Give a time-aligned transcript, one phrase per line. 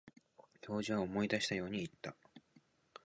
[0.61, 2.15] 教授は思い出したように言った。